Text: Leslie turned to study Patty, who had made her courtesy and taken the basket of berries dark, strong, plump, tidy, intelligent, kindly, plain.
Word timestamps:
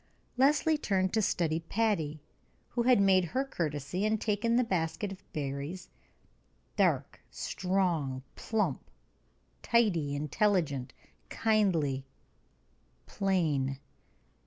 Leslie 0.35 0.79
turned 0.79 1.13
to 1.13 1.21
study 1.21 1.59
Patty, 1.59 2.23
who 2.69 2.81
had 2.81 2.99
made 2.99 3.23
her 3.23 3.45
courtesy 3.45 4.03
and 4.03 4.19
taken 4.19 4.55
the 4.55 4.63
basket 4.63 5.11
of 5.11 5.21
berries 5.31 5.89
dark, 6.75 7.19
strong, 7.29 8.23
plump, 8.35 8.89
tidy, 9.61 10.15
intelligent, 10.15 10.91
kindly, 11.29 12.03
plain. 13.05 13.77